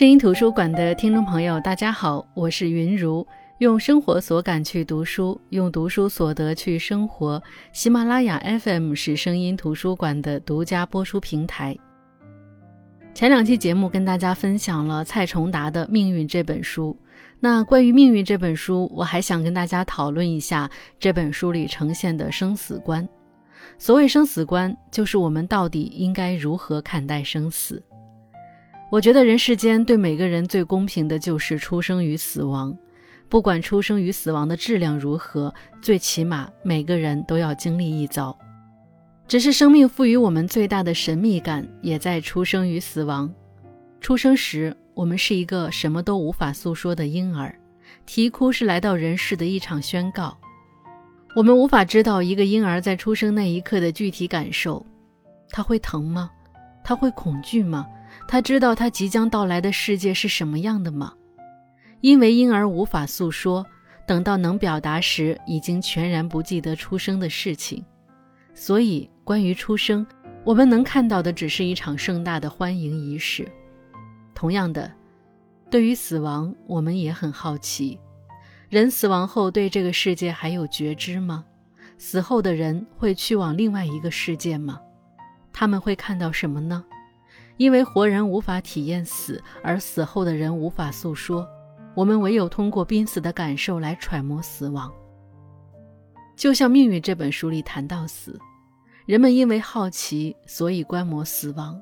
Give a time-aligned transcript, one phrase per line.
[0.00, 3.26] 声音图书馆的听众朋友，大家好，我是云如，
[3.58, 7.42] 用生活所感去读书，用读书所得去生活。
[7.74, 11.76] 喜马拉雅 FM 是声音图书馆的独家播出平台。
[13.12, 16.96] 前两期节目跟大家分享了蔡崇达的《命运》这本书，
[17.38, 23.06] 那关于《命运》这本书，我还想跟大家讨论一下这本书里呈现的生死观。
[23.76, 27.82] 所谓生死观，就是我们到底应该如何看待生死。
[28.90, 32.76] 我觉得人世间对每个人最公平的就是出生与死亡，
[33.28, 38.36] 不管出生与死亡的质量如何，最起码每个人都要经历一遭。
[39.28, 43.32] 只是生命赋予我们最大的神秘感，也在出生与死亡。
[44.00, 47.56] 出生时，我们是一个什么都无法诉说的婴儿，
[48.06, 50.36] 啼哭是来到人世的一场宣告。
[51.36, 54.84] 我们无法知道一个婴儿在出生那一刻的具体感受，
[55.48, 56.28] 他会疼吗？
[56.82, 57.86] 他会恐惧吗？
[58.30, 61.12] 他知道他即将到来的世界是什么样的吗？
[62.00, 63.66] 因为婴儿无法诉说，
[64.06, 67.84] 等到能表达时，已经全然不记得出生的事情。
[68.54, 70.06] 所以，关于出生，
[70.44, 73.50] 我们能看到的只是一场盛大的欢迎仪式。
[74.32, 74.88] 同样的，
[75.68, 77.98] 对于死亡，我们也很好奇：
[78.68, 81.44] 人死亡后对这个世界还有觉知吗？
[81.98, 84.80] 死后的人会去往另外一个世界吗？
[85.52, 86.84] 他们会看到什么呢？
[87.60, 91.46] 因为活人无法体验死，而死后的人无法诉说，
[91.94, 94.90] 我们唯有通过濒死的感受来揣摩死亡。
[96.34, 98.40] 就像《命运》这本书里谈到死，
[99.04, 101.78] 人们因为好奇，所以观摩死亡。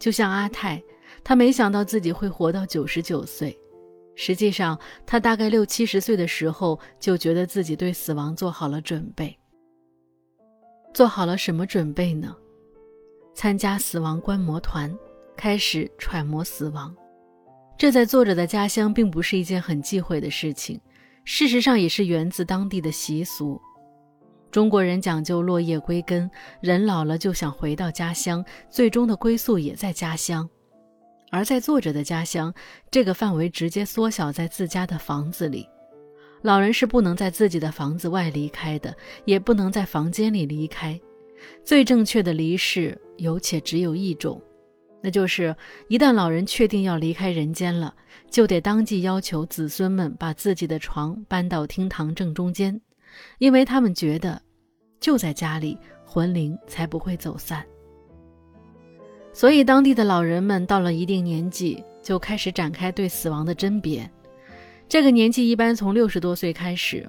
[0.00, 0.82] 就像阿泰，
[1.22, 3.56] 他没想到自己会活到九十九岁，
[4.16, 9.38] 实际上他大概六七十岁的时候就觉得自己对死亡做好了准备。
[10.92, 12.34] 做好了什么准备呢？
[13.38, 14.92] 参加死亡观摩团，
[15.36, 16.92] 开始揣摩死亡。
[17.78, 20.80] 这在作者的家乡并不是一件很忌讳的事情，
[21.22, 23.62] 事实上也是源自当地的习俗。
[24.50, 26.28] 中国人讲究落叶归根，
[26.60, 30.50] 人老了就想回到家乡，最终的归宿也在家乡。
[31.30, 32.52] 而在作者的家乡，
[32.90, 35.64] 这个范围直接缩小在自家的房子里。
[36.42, 38.92] 老人是不能在自己的房子外离开的，
[39.24, 41.00] 也不能在房间里离开。
[41.64, 44.40] 最正确的离世有且只有一种，
[45.02, 45.54] 那就是
[45.88, 47.94] 一旦老人确定要离开人间了，
[48.30, 52.80] 就得当即要求子孙们把自己的床搬到厅堂正中间，
[53.38, 54.40] 因为他们觉得
[55.00, 57.64] 就在家里，魂灵才不会走散。
[59.32, 64.10] 所以，当地的老人们到了一定年纪，就开始展开对死亡的甄别。
[64.88, 67.08] 这个年纪一般从六十多岁开始。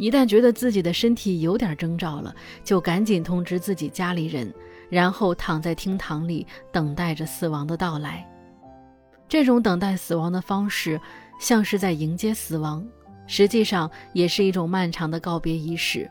[0.00, 2.34] 一旦觉得自己的身体有点征兆了，
[2.64, 4.50] 就赶紧通知自己家里人，
[4.88, 8.26] 然后躺在厅堂里等待着死亡的到来。
[9.28, 10.98] 这种等待死亡的方式，
[11.38, 12.82] 像是在迎接死亡，
[13.26, 16.10] 实际上也是一种漫长的告别仪式。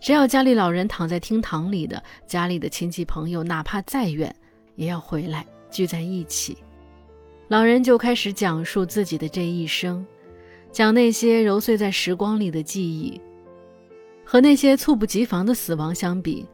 [0.00, 4.32] 只要家里老人躺在厅堂里的，家里的亲戚朋友哪怕再远，
[4.76, 6.56] 也要回来聚在一起。
[7.48, 10.06] 老人就开始讲述自己的这一生。
[10.72, 13.20] 讲那些揉碎在时光里的记忆，
[14.24, 16.46] 和那些猝不及防的死亡相比，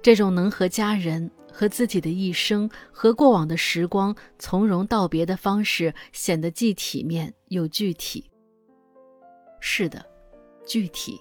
[0.00, 8.30] 这种能和家人、和自己的一生、和过往的时光从容道别的方式，显得既体面又具体。
[9.60, 10.04] 是的，
[10.64, 11.18] 具体。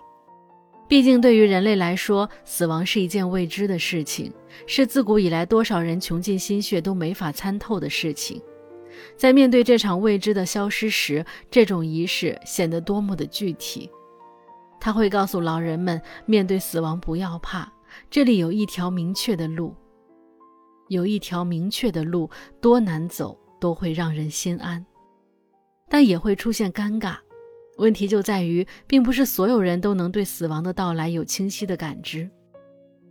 [0.87, 4.31] 毕竟，对于人类来说，死亡是一件未知的事情，
[4.67, 8.39] 是自古以来多少人穷尽心血都没法参透的事情。
[9.17, 13.89] 在面对这场未知的消失时，这种仪式显得多么的具体。
[14.79, 17.71] 他会告诉老人们，面对死亡不要怕，
[18.09, 19.75] 这里有一条明确的路，
[20.89, 22.29] 有一条明确的路，
[22.61, 24.85] 多难走都会让人心安。
[25.89, 27.15] 但也会出现尴尬，
[27.77, 32.29] 问题就在于，并不是所有人都能对死亡的到来有清晰的感知。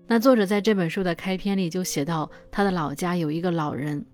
[0.07, 4.05] 那作者在这本书的开篇里就写到，他的老家有一个老人。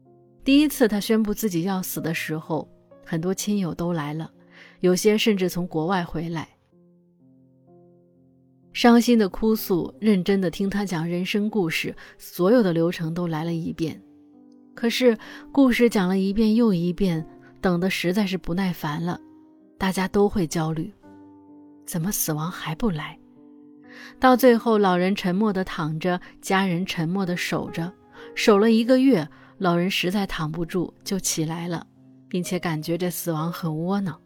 [0.43, 2.69] 第一次他宣布自己要死的时候，
[3.05, 4.31] 很多亲友都来了，
[4.81, 6.49] 有些甚至从国外回来，
[8.73, 14.01] 伤心的哭诉，认真的听他讲人生故事，所有的流程都来了一遍。
[14.75, 15.17] 可是
[15.53, 17.25] 故事讲了一遍又一遍，
[17.61, 19.21] 等的实在是不耐烦了，
[19.77, 20.91] 大家都会焦虑，
[21.85, 23.19] 怎么死亡还不来？
[24.19, 27.93] 到最后，老人沉默的躺着，家人沉默的守着，
[28.35, 29.29] 守了一个月。
[29.61, 31.87] 老人实在躺不住，就起来了，
[32.31, 34.19] 并且感觉这死亡很窝囊。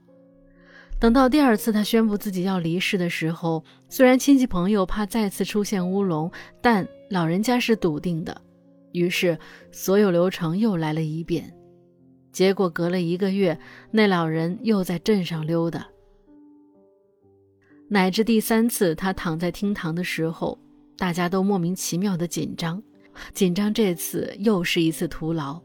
[1.00, 6.30] 等到第二次他宣布自己要离世的时候，虽然亲戚朋友怕再次出现乌龙，
[6.62, 8.40] 但老人家是笃定的。
[8.92, 9.36] 于是
[9.72, 11.52] 所有流程又来了一遍。
[12.30, 13.58] 结果隔了一个月，
[13.90, 15.84] 那老人又在镇上溜达。
[17.88, 20.56] 乃至第三次他躺在厅堂的时候，
[20.96, 22.80] 大家都莫名其妙的紧张，
[23.32, 25.60] 紧张这次又是一次徒劳。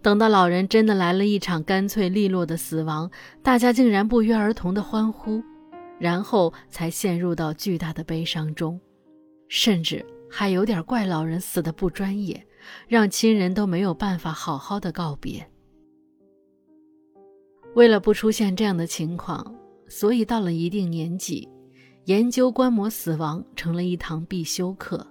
[0.00, 3.10] 等到老人真的来了一场干脆利落的死亡，
[3.42, 5.42] 大家竟然不约而同的欢呼，
[5.98, 8.80] 然后才陷入到巨大的悲伤中，
[9.48, 12.46] 甚至还有点怪老人死的不专业，
[12.86, 15.44] 让亲人都没有办法好好的告别。
[17.74, 19.54] 为了不出现这样的情况。
[19.90, 21.48] 所以到了一定年纪，
[22.04, 25.06] 研究观摩死亡成了一堂必修课。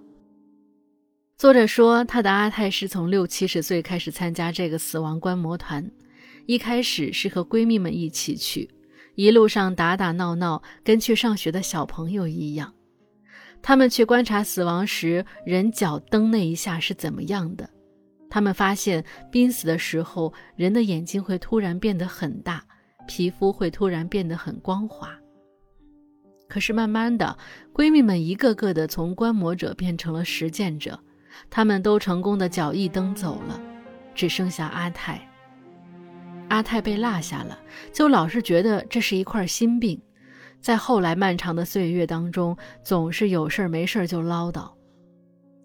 [1.38, 5.92] 作者说，他的阿泰是从六七十岁开始参加这个死亡观摩团，
[6.48, 8.68] 一开始是和闺蜜们一起去，
[9.14, 12.74] 一路上打打闹闹，跟去上学的小朋友一样。
[13.62, 17.70] 他们去观察死亡时人脚蹬那一下是怎么样的。
[18.32, 22.64] 他们发现，濒死的时候，人的眼睛会突然变得很大。
[23.08, 25.16] 皮肤会突然变得很光滑。
[26.50, 27.38] 可是慢慢的，
[27.72, 31.00] 闺蜜们一个个的从观摩者变成了实践者，
[31.50, 33.60] 他们都成功的脚一蹬走了，
[34.14, 35.22] 只剩下阿泰。
[36.50, 37.58] 阿泰被落下了，
[37.92, 40.02] 就老是觉得这是一块心病，
[40.62, 44.72] 在后来漫长的岁月当中，总是有事没事就唠叨：“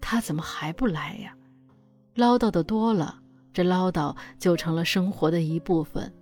[0.02, 1.34] 他怎么还不来呀？”
[2.16, 3.20] 唠叨的多了，
[3.52, 6.12] 这唠叨就成了生活的一部分。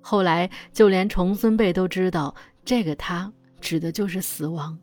[0.00, 2.34] 后来，就连重孙辈都知道，
[2.64, 4.78] 这个他指的就是死亡。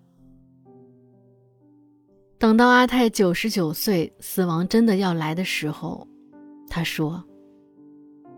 [2.42, 6.08] 等到阿泰九十九岁，死亡真的要来的时候，
[6.68, 7.24] 他说：“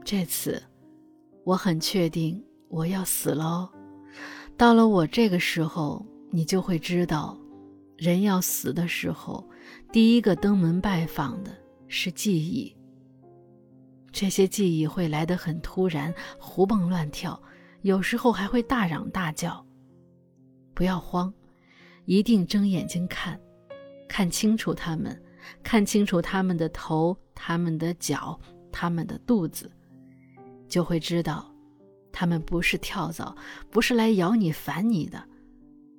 [0.04, 0.62] 这次，
[1.46, 3.72] 我很确定我要死了。
[4.58, 7.40] 到了我这个时候，你就会知道，
[7.96, 9.50] 人要死的时候，
[9.90, 11.56] 第一个登门拜访的
[11.88, 12.76] 是记忆。”
[14.12, 17.42] 这些记忆会来得很突然，胡蹦乱跳，
[17.84, 19.66] 有时候还会大嚷大叫。
[20.74, 21.34] 不要慌，
[22.04, 23.40] 一定睁眼睛看，
[24.14, 25.20] 看清楚他们，
[25.64, 28.40] 看清楚他们的头、他们的脚、
[28.72, 29.72] 他们的肚子，
[30.68, 31.52] 就会知道，
[32.12, 33.36] 他们不是跳蚤，
[33.72, 35.20] 不是来咬你、烦你的，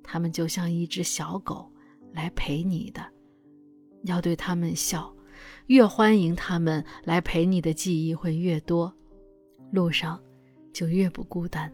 [0.01, 1.69] 他们就像一只小狗，
[2.13, 3.05] 来陪你的，
[4.03, 5.13] 要对他们笑。
[5.65, 8.93] 越欢迎他们来陪你的记忆会越多，
[9.73, 10.17] 路上
[10.71, 11.69] 就越不孤单。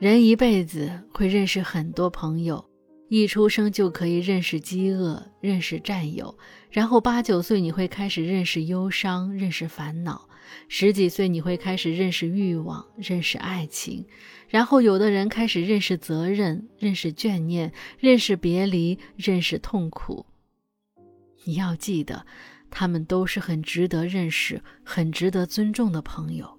[0.00, 2.68] 人一辈子会认识很多朋友，
[3.08, 6.36] 一出生就可以认识饥饿，认识战友，
[6.70, 10.28] 然后八九岁你会开始认识忧伤，认识烦恼，
[10.68, 14.06] 十几岁你会开始认识欲望，认识爱情，
[14.48, 20.24] 然后有的人开始认识责任，认识眷念，认识别离，认识痛苦。
[21.44, 22.24] 你要记得，
[22.70, 26.58] 他们都是很值得认识、很值得尊重的朋友。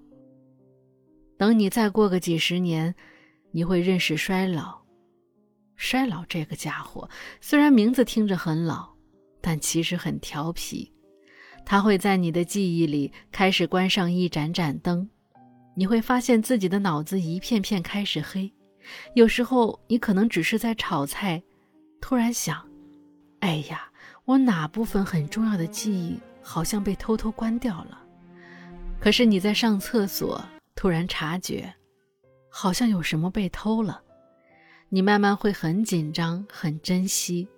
[1.36, 2.94] 等你再过个几十年，
[3.50, 4.85] 你会认识衰老。
[5.76, 7.08] 衰老这个家伙，
[7.40, 8.88] 虽然名字听着很老，
[9.40, 10.92] 但其实很调皮。
[11.64, 15.08] 他会在你的记忆里开始关上一盏盏灯，
[15.74, 18.52] 你会发现自己的脑子一片片开始黑。
[19.14, 21.42] 有时候，你可能只是在炒菜，
[22.00, 22.68] 突然想
[23.40, 23.90] ：“哎呀。”
[24.26, 28.02] 我哪部分很重要的记忆好像被偷偷关掉了？
[28.98, 31.72] 可是你在上厕所，突然察觉，
[32.50, 34.02] 好像有什么被偷了。
[34.88, 37.48] 你慢慢会很紧张，很珍惜。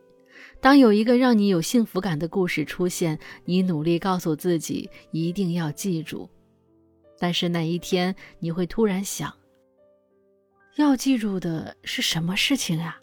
[0.60, 6.28] 当有一个让你有幸福感的故事出现，你努力告诉自己一定要记住。
[7.18, 9.32] 但是那一天，你会突然想，
[10.76, 12.98] 要记住的是什么事情啊？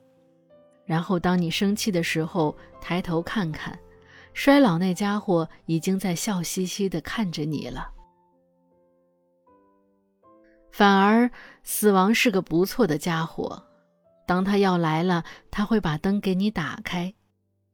[0.85, 3.77] 然后，当你生气的时候，抬头看看，
[4.33, 7.89] 衰老那家伙已经在笑嘻嘻地看着你了。
[10.71, 11.31] 反而，
[11.63, 13.64] 死亡是个不错的家伙。
[14.25, 17.13] 当他要来了，他会把灯给你打开，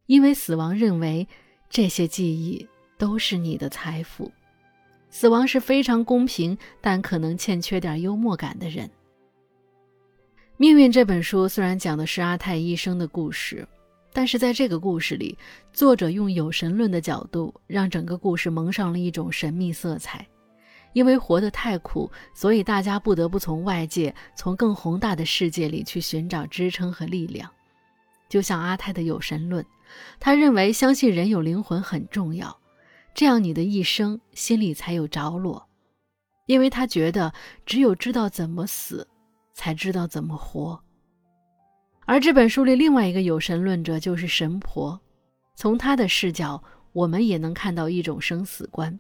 [0.06, 1.28] 因为死亡认为
[1.70, 2.68] 这些记忆
[2.98, 4.32] 都是你的财富。
[5.10, 8.90] 死亡是非常公平，但可能欠缺点幽默感的人。
[10.58, 13.68] 命运这本书虽然讲的是阿泰一生的故事，
[14.14, 15.38] 但是在这个故事里，
[15.74, 20.26] 作者用有神论的角度，让整个故事蒙上了一种神秘色彩。
[20.94, 27.50] 因为活得太苦，所以大家不得不从外界、从更宏大的世界里去寻找支撑和力量。
[28.30, 29.66] 就像阿泰的有神论，
[30.20, 32.58] 他认为相信人有灵魂很重要，
[33.14, 35.68] 这样你的一生心里才有着落。
[36.46, 37.34] 因为他觉得
[37.66, 39.08] 只有知道怎么死。
[39.54, 40.82] 才知道怎么活。
[42.06, 45.00] 而这本书里另外一个有神论者就是神婆，
[45.56, 48.98] 从他的视角，我们也能看到一种生死观。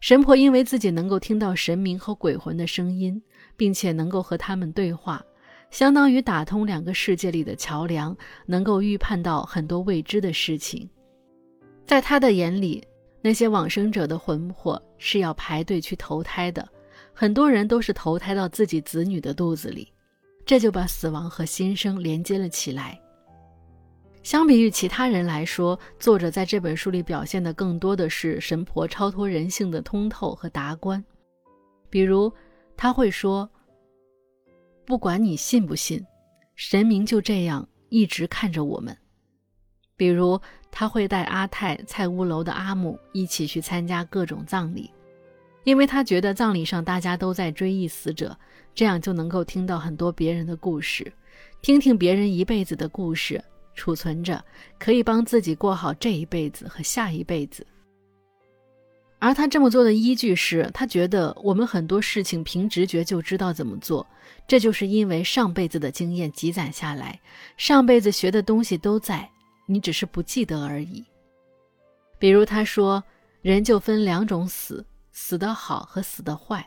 [0.00, 3.22] 神婆因为自己能够听到神明和鬼魂的声音，
[3.54, 5.22] 并且能够和他们对话，
[5.70, 8.16] 相当于打通两个世界里的桥梁，
[8.46, 10.88] 能够预判到很多未知的事情。
[11.84, 12.82] 在他的眼里，
[13.20, 16.66] 那些往生者的魂魄是要排队去投胎的，
[17.12, 19.92] 很多人都是投胎到自己子女的肚子里，
[20.46, 22.98] 这就把死亡和新生连接了起来。
[24.22, 31.02] 相比于其他人来说，作者在这本书里表现的更多的是神婆超脱人性的通透和达观。
[31.88, 32.30] 比如，
[32.76, 33.48] 他会说
[34.84, 36.04] ：“不管你信不信，
[36.54, 38.96] 神明就这样一直看着我们。”
[39.96, 40.38] 比如，
[40.70, 44.90] 他会带阿泰、菜屋楼的阿姆一起去参加各种葬礼，
[45.64, 48.36] 因为他觉得葬礼上大家都在追忆死者，
[48.74, 51.10] 这样就能够听到很多别人的故事，
[51.62, 53.42] 听听别人一辈子的故事。
[53.80, 54.44] 储存着，
[54.78, 57.66] 可以帮自己过好这一辈子和下一辈子。
[59.18, 64.06] 而他这么做的依据是他觉得我们很多事情凭直觉就知道怎么做，
[64.46, 67.18] 这就是因为上辈子的经验积攒下来，
[67.56, 69.26] 上辈子学的东西都在，
[69.64, 71.02] 你只是不记得而已。
[72.18, 73.02] 比如他说，
[73.40, 76.66] 人就分两种死，死得好和死得坏。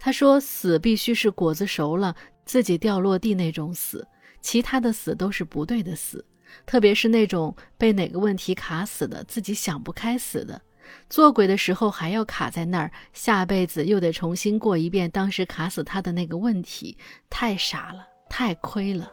[0.00, 4.06] 他说，死必须是果子熟了自己掉落地那种死，
[4.40, 6.24] 其他的死都是不对的死。
[6.66, 10.60] 特别是那种被哪个问题卡死的，自己想不开死的，
[11.08, 16.96] 做鬼的时候还要卡在那儿，下辈子又得重新过一遍当时卡死他的那个问题，
[17.28, 19.10] 太傻了，太亏了。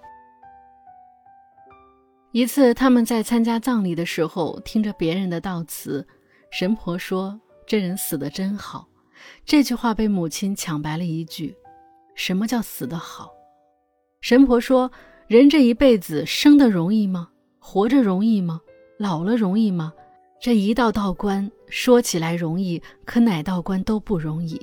[2.32, 6.06] 一次，他们在参加葬礼的时候，听着别人的悼词，
[6.52, 8.88] 神婆说：“这人死得真好。”
[9.46, 11.56] 这句话被母亲抢白了一句
[12.14, 13.32] ：“什么叫死得好？”
[14.22, 14.92] 神婆说。
[15.28, 17.28] 人这一辈子生的容易吗？
[17.60, 18.62] 活着容易吗？
[18.98, 19.92] 老了容易吗？
[20.40, 24.58] 这一道道关说起来容易，可哪道关都不容易。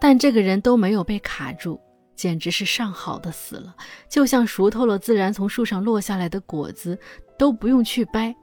[0.00, 1.78] 但这个人都没有被卡住，
[2.16, 3.76] 简直是上好的死了，
[4.08, 6.98] 就像熟透了自然从树上落下来的果子，
[7.38, 8.34] 都不用去掰。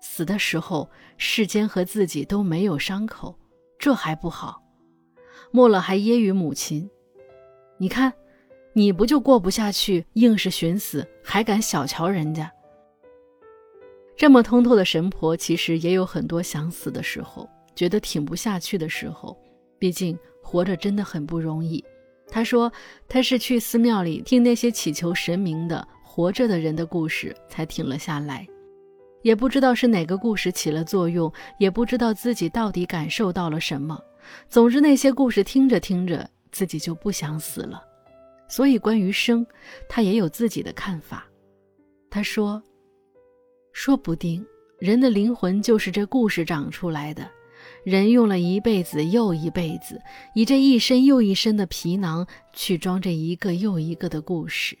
[0.00, 3.38] 死的时候，世间和自己都没有伤口，
[3.78, 4.62] 这还不好。
[5.50, 6.88] 末了还揶揄母亲
[7.76, 8.10] ：“你看。”
[8.78, 12.48] 你不就过不下去，硬是寻死，还敢小瞧人家？
[14.16, 19.36] 这么通透的神婆，其实也有很多想死的时候，觉得挺不下去的时候。
[19.80, 21.84] 毕竟活着真的很不容易。
[22.28, 22.72] 她说，
[23.08, 28.46] 她是去寺庙里听那些祈求神明的活着的人的故事，才停了下来。
[29.22, 34.00] 也不知道是哪个故事起了作用，也不知道自己到底感受到了什么。
[34.48, 37.82] 总之，那些故事听着听着，自己就不想死了。
[38.48, 39.46] 所以，关于生，
[39.88, 41.26] 他也有自己的看法。
[42.10, 42.62] 他说
[43.72, 44.44] ：“说不定
[44.78, 47.30] 人的灵魂就是这故事长出来的。
[47.84, 50.00] 人用了一辈子又一辈子，
[50.34, 54.78] 以这一身又一身的皮囊去装这一个又一个的故事。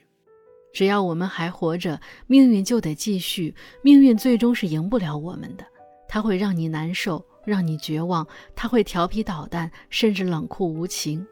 [0.72, 3.54] 只要我们还活着，命运就得继续。
[3.82, 5.66] 命运最终是赢不了我们的，
[6.08, 11.26] 它会让你难受，让你绝望，他会调皮捣蛋，甚至冷酷无情。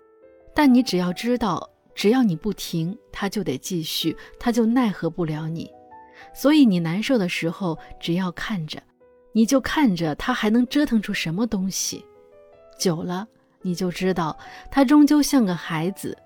[0.55, 5.69] 但你只要知道。”只要你不停，他就得继续，他就奈何不了你。
[6.35, 8.81] 所以你难受的时候，只要看着，
[9.33, 12.05] 你就看着他还能折腾出什么东西。
[12.79, 13.27] 久了，
[13.63, 14.37] 你就知道
[14.71, 16.17] 他终究像个孩子，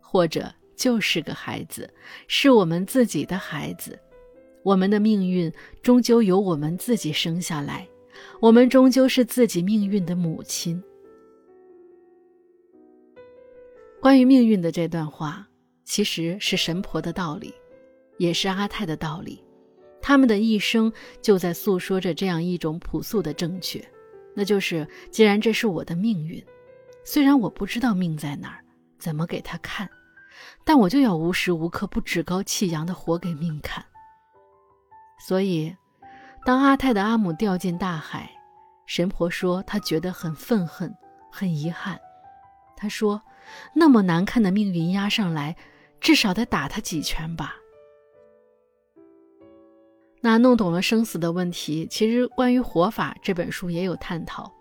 [0.00, 1.88] 或者就是个孩子，
[2.26, 3.98] 是我们自己的孩子。
[4.62, 7.86] 我们的命运终究由我们自己生下来，
[8.40, 10.82] 我们终究是自己命运的母亲。
[14.00, 15.46] 关于命运的这段话，
[15.84, 17.54] 其实是神婆的道理，
[18.16, 19.44] 也是阿泰的道理。
[20.00, 20.90] 他们的一生
[21.20, 23.86] 就在诉说着这样一种朴素的正确，
[24.34, 26.42] 那就是：既然这是我的命运，
[27.04, 28.64] 虽然我不知道命在哪儿，
[28.98, 29.86] 怎么给他看，
[30.64, 33.84] 但我就要无时无刻不趾高气扬地活给命看。
[35.18, 35.76] 所以，
[36.46, 38.30] 当阿泰的阿姆掉进大海，
[38.86, 40.90] 神婆说她觉得很愤恨，
[41.30, 42.00] 很遗憾。
[42.74, 43.20] 她说。
[43.74, 45.56] 那么难看的命运压上来，
[46.00, 47.56] 至少得打他几拳吧。
[50.22, 54.52] 那弄懂了生死的问题，其实关于活法这本书也有探讨。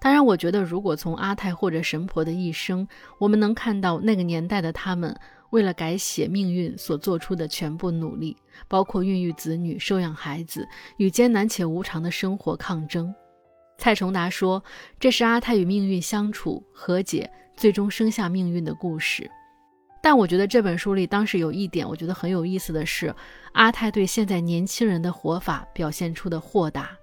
[0.00, 2.86] 当然，我觉得如果从阿泰或者神婆的一生，
[3.18, 5.18] 我们能看到那个年代的他们
[5.50, 8.36] 为了改写命运所做出的全部努力，
[8.68, 10.68] 包括孕育子女、收养孩子，
[10.98, 13.12] 与艰难且无常的生活抗争。
[13.78, 14.62] 蔡崇达说
[15.00, 19.28] ：“这是阿泰与命运相处、和解。”最终生下命运的故事，
[20.00, 23.12] 但我觉得这本书里当时有一点我觉得很有意思的是，
[23.50, 26.96] 阿泰对现在年轻人的活法表现出的豁达，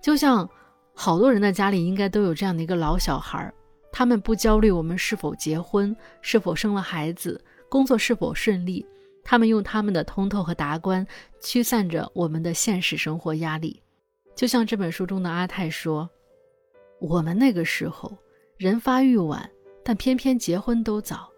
[0.00, 0.48] 就像
[0.94, 3.52] 好多人的家里应该都有这样的一个老小孩，
[3.90, 5.92] 他们不焦虑我们是否结婚、
[6.22, 8.86] 是否生了孩子、工作是否顺利，
[9.24, 11.04] 他们用他们的通透和达观
[11.40, 13.82] 驱散着我们的现实生活压力。
[14.36, 16.08] 就像这本书中的阿泰说
[17.00, 18.16] ：“我们那个时候
[18.56, 19.48] 人发育晚，
[19.84, 21.28] 但偏偏结婚都早。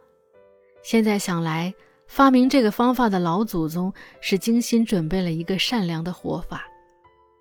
[0.82, 1.74] 现在想来，
[2.06, 6.64] 发明这个方法的老祖宗是精心准备了一个善良的活法。”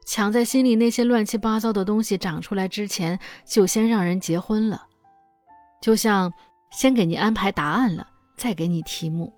[0.05, 4.87] 抢在心里那些乱七八糟的东西长出来之前，就先让人结婚了，
[5.81, 6.31] 就像
[6.71, 8.07] 先给你安排答案了，
[8.37, 9.33] 再给你题目。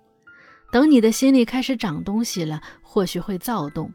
[0.70, 3.92] 等你的心里开始长东西了，或许会躁动，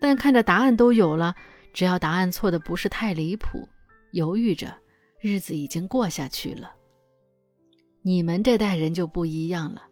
[0.00, 1.34] 但看着答案都有了，
[1.74, 3.68] 只要答案错的不是太离谱，
[4.12, 4.74] 犹豫着，
[5.20, 6.72] 日子已经过下去了。
[8.02, 9.82] 你们这代人就不一样了，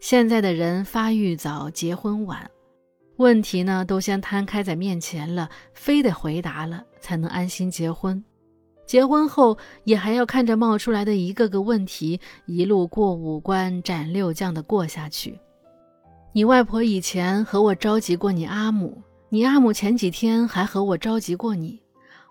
[0.00, 2.50] 现在的人发育早，结婚晚。
[3.16, 8.22] 问题呢，都先摊开在面前了，非得回答了才能安心结婚。
[8.86, 15.38] 结婚后也还要看着冒出来的一个个问题，一路过五关斩六将的过下去。
[16.32, 21.80] 你外婆以前和我着急过你阿母，你阿母前几天还和我着急过你。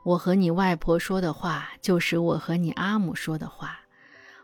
[0.04, 3.80] 我和你外婆说的话，就是我和你阿母说的话。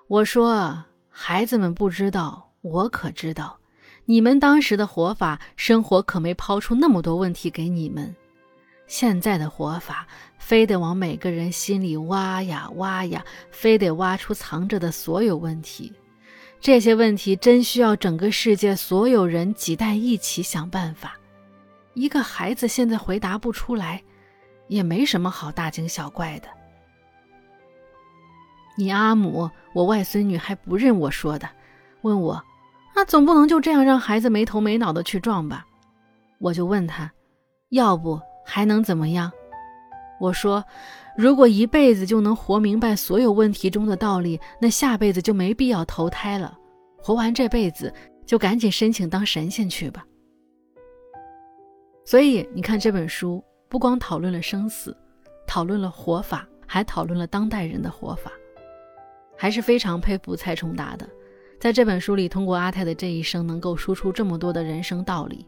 [0.07, 3.57] 我说，孩子们不知道，我可知道。
[4.05, 8.15] 你们当时的活法，生活可没抛出那么多问题给你们。
[8.87, 10.07] 现在的活法，
[10.39, 15.93] 非得往每个人心里挖呀挖呀，非得挖出藏着的所有问题。
[16.59, 21.19] 这些问题真需要整个世界所有人几代一起想办法。
[21.93, 24.01] 一个孩子现在回答不出来，
[24.69, 26.47] 也没什么好大惊小怪的。
[28.77, 31.49] 你阿母，我外孙女还不认我说的，
[32.03, 32.41] 问我。
[32.95, 35.65] 那总不能就这样让孩子没头没脑的去撞吧？
[36.37, 37.11] 我就问他，
[37.69, 39.31] 要不还能怎么样？
[40.19, 40.63] 我说，
[41.17, 46.57] 如果一辈子就能活明白所有问题中的道理，那下辈子就没必要投胎了。
[46.97, 47.93] 活完这辈子，
[48.25, 50.05] 就赶紧申请当神仙去吧。
[52.05, 54.97] 所以你看，这本书不光讨论了生死，
[55.45, 58.31] 讨论了活法，还讨论了当代人的活法，
[59.37, 61.07] 还是非常佩服蔡崇达的。
[61.59, 65.45] 在这本书里，通过阿泰的这一生，能够输出这么多的人生道理，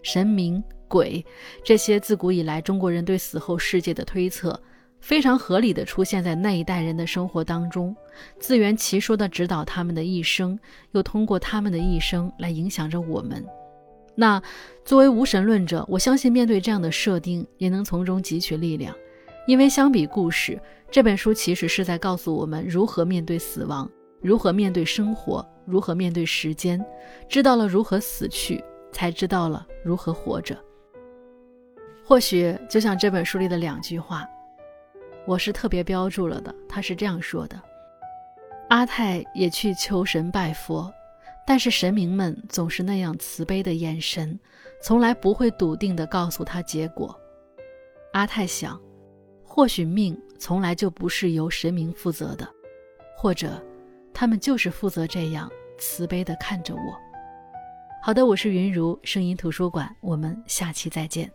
[0.00, 1.24] 神明、鬼
[1.64, 4.62] 这些自古以来中国人对死后世界的推测，
[5.00, 7.96] 非常合理的出现在那一代人的生活当中，
[8.38, 10.56] 自圆其说的指导他们的一生，
[10.92, 13.44] 又通过他们的一生来影响着我们。
[14.16, 14.42] 那
[14.84, 18.94] 作为无神论者，我相信面对这样的设定，也能从中汲取力量，
[19.46, 20.58] 因为相比故事，
[20.90, 23.88] 这本书其实是在告诉我们如何面对死亡。
[24.22, 25.46] 如何面对生活？
[25.66, 26.84] 如何面对时间？
[27.28, 30.56] 知道了如何死去，才知道了如何活着。
[32.04, 34.24] 或许就像这本书里的两句话，
[35.26, 36.54] 我是特别标注了的。
[36.68, 37.60] 他是这样说的：
[38.70, 40.90] 阿泰也去求神拜佛，
[41.46, 44.38] 但是神明们总是那样慈悲的眼神，
[44.82, 47.18] 从来不会笃定地告诉他结果。
[48.12, 48.80] 阿泰想，
[49.44, 52.46] 或许命从来就不是由神明负责的，
[53.16, 53.62] 或者。
[54.18, 56.80] 他们就是负责这样慈悲的看着我。
[58.02, 61.30] 好的，我是云如声音图书馆，我们下期再见。